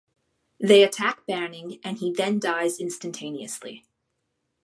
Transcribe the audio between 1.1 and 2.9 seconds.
Banning and he then dies